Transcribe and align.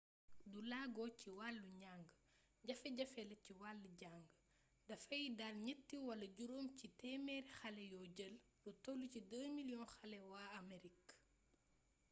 du 0.51 0.59
laago 0.71 1.03
ci 1.19 1.29
wàll 1.39 1.57
njàng 1.79 2.03
jafe-jafe 2.67 3.21
la 3.29 3.35
ci 3.43 3.51
wall 3.61 3.81
jàng 4.01 4.21
dafay 4.87 5.23
dal 5.39 5.55
ñett 5.65 5.89
wala 6.07 6.25
juróom 6.37 6.67
c 6.77 6.79
téemeer 6.99 7.45
xale 7.57 7.83
yoo 7.91 8.05
jël 8.17 8.35
lu 8.63 8.71
toll 8.83 9.01
ci 9.13 9.19
2 9.31 9.55
miliyong 9.57 9.87
xale 9.95 10.17
waa 10.31 10.47
amerik 10.59 11.05